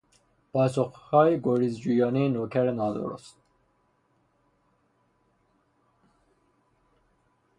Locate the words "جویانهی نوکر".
1.79-2.71